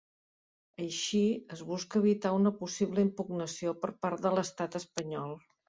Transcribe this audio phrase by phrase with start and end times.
[0.85, 1.21] Així,
[1.57, 5.41] es busca evitar una possible impugnació per part de l’estat espanyol.